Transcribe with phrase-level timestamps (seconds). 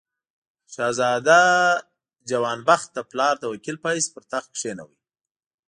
[0.73, 1.41] شهزاده
[2.29, 4.95] جوان بخت د پلار د وکیل په حیث پر تخت کښېناوه.